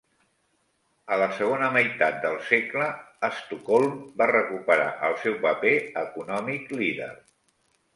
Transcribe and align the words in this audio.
A 1.15 1.19
la 1.23 1.27
segona 1.39 1.67
meitat 1.75 2.17
del 2.25 2.41
segle, 2.49 2.89
Estocolm 3.29 4.03
va 4.23 4.31
recuperar 4.35 4.91
el 5.11 5.23
seu 5.27 5.41
paper 5.49 5.79
econòmic 6.09 6.79
líder. 6.85 7.17